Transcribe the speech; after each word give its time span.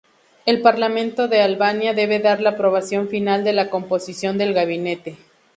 El 0.47 0.63
Parlamento 0.63 1.27
de 1.27 1.43
Albania 1.43 1.93
debe 1.93 2.17
dar 2.17 2.41
la 2.41 2.49
aprobación 2.49 3.07
final 3.07 3.43
de 3.43 3.53
la 3.53 3.69
composición 3.69 4.39
del 4.39 4.55
gabinete. 4.55 5.15